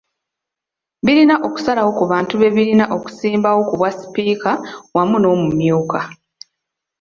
[1.05, 4.51] Birina okusalawo ku bantu be birina okusimbawo ku bwasipiika
[4.95, 5.99] wamu n'omumyuka